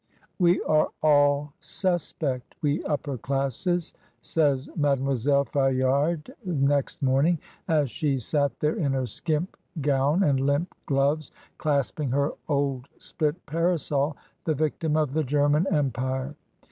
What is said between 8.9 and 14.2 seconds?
her skimp gown and limp gloves, clasping her old split parasol;